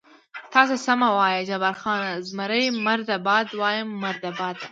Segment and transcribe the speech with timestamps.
[0.53, 4.55] تاسې سمه وایئ، جبار خان: زمري مرده باد، وایم مرده باد.